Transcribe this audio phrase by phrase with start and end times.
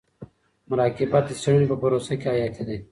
[0.69, 2.77] مراقبت د څيړني په پروسه کي حیاتي دی.